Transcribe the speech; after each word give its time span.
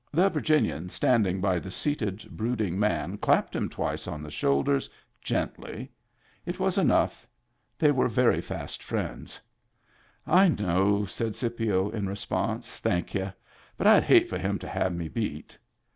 The 0.11 0.29
Virginian 0.31 0.89
standing 0.89 1.41
by 1.41 1.59
the 1.59 1.69
seated, 1.69 2.25
brooding 2.31 2.79
man 2.79 3.19
clapped 3.19 3.55
him 3.55 3.69
twice 3.69 4.07
on 4.07 4.23
the 4.23 4.31
shoulders, 4.31 4.89
gently. 5.21 5.91
It 6.43 6.57
was 6.59 6.79
enough. 6.79 7.27
They 7.77 7.91
were 7.91 8.07
very 8.07 8.41
fast 8.41 8.81
friends. 8.81 9.39
"I 10.25 10.47
know," 10.47 11.05
said 11.05 11.35
Scipio 11.35 11.91
in 11.91 12.09
response. 12.09 12.79
"Thank 12.79 13.13
y'u. 13.13 13.31
But 13.77 13.85
I'd 13.85 14.01
hate 14.03 14.27
for 14.27 14.39
him 14.39 14.57
to 14.57 14.67
have 14.67 14.91
me 14.91 15.07
beat." 15.07 15.55